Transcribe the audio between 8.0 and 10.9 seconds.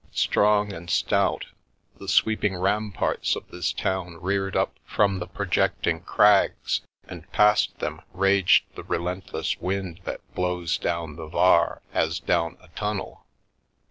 raged the relentless wind that blows